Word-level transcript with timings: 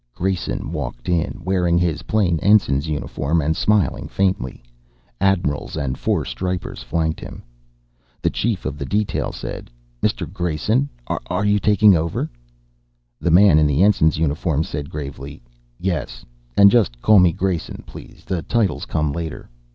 Grayson 0.15 0.71
walked 0.71 1.07
in, 1.09 1.41
wearing 1.45 1.77
his 1.77 2.01
plain 2.01 2.39
ensign's 2.39 2.87
uniform 2.87 3.39
and 3.39 3.55
smiling 3.55 4.07
faintly. 4.07 4.63
Admirals 5.19 5.77
and 5.77 5.95
four 5.95 6.25
stripers 6.25 6.79
flanked 6.83 7.19
him. 7.19 7.43
The 8.23 8.31
chief 8.31 8.65
of 8.65 8.79
the 8.79 8.85
detail 8.87 9.31
said: 9.31 9.69
"Mr. 10.01 10.25
Grayson! 10.33 10.89
Are 11.07 11.45
you 11.45 11.59
taking 11.59 11.95
over?" 11.95 12.31
The 13.19 13.29
man 13.29 13.59
in 13.59 13.67
the 13.67 13.83
ensign's 13.83 14.17
uniform 14.17 14.63
said 14.63 14.89
gravely: 14.89 15.43
"Yes. 15.77 16.25
And 16.57 16.71
just 16.71 16.99
call 17.03 17.19
me 17.19 17.31
'Grayson,' 17.31 17.83
please. 17.85 18.23
The 18.25 18.41
titles 18.41 18.85
come 18.85 19.11
later. 19.11 19.51